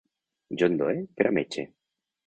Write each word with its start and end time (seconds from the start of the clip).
John 0.61 0.79
Doe 0.79 0.97
per 1.19 1.29
a 1.33 1.35
metge. 1.41 1.71